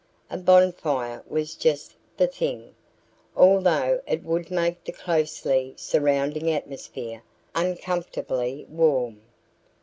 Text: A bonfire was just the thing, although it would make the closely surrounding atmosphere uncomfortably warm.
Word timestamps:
A 0.31 0.37
bonfire 0.39 1.23
was 1.27 1.53
just 1.53 1.93
the 2.17 2.25
thing, 2.25 2.73
although 3.37 4.01
it 4.07 4.23
would 4.23 4.49
make 4.49 4.83
the 4.83 4.91
closely 4.91 5.75
surrounding 5.77 6.49
atmosphere 6.49 7.21
uncomfortably 7.53 8.65
warm. 8.67 9.21